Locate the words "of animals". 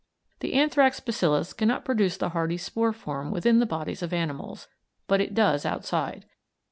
4.01-4.67